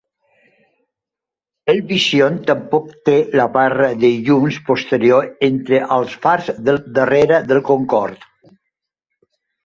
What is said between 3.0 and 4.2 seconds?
té la barra de